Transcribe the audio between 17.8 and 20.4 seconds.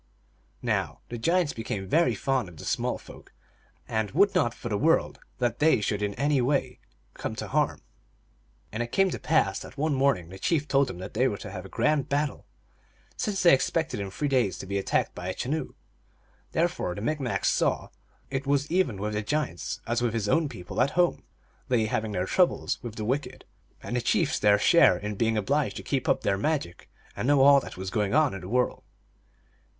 all things it was even with the giants as with his